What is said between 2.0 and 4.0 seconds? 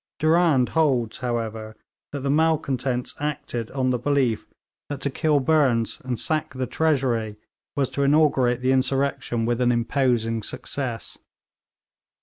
that the malcontents acted on the